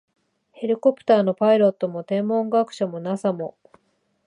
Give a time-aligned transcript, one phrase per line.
[0.51, 3.55] ヘリコプターのパイロットも、天文学者も、ＮＡＳＡ も、